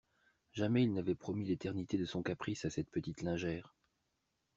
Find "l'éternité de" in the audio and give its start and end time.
1.45-2.05